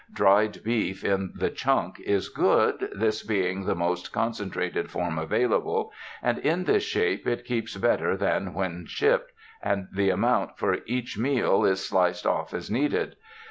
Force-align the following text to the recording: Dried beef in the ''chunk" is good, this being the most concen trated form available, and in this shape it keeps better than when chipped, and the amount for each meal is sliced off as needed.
Dried 0.11 0.63
beef 0.63 1.03
in 1.05 1.31
the 1.35 1.51
''chunk" 1.51 1.99
is 1.99 2.29
good, 2.29 2.89
this 2.91 3.21
being 3.21 3.65
the 3.65 3.75
most 3.75 4.11
concen 4.11 4.49
trated 4.51 4.89
form 4.89 5.19
available, 5.19 5.91
and 6.23 6.39
in 6.39 6.63
this 6.63 6.81
shape 6.81 7.27
it 7.27 7.45
keeps 7.45 7.77
better 7.77 8.17
than 8.17 8.55
when 8.55 8.87
chipped, 8.87 9.31
and 9.61 9.87
the 9.93 10.09
amount 10.09 10.57
for 10.57 10.79
each 10.87 11.19
meal 11.19 11.63
is 11.65 11.85
sliced 11.87 12.25
off 12.25 12.51
as 12.51 12.71
needed. 12.71 13.15